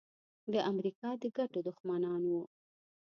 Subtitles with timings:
[0.53, 2.43] د امریکا د ګټو دښمنان وو.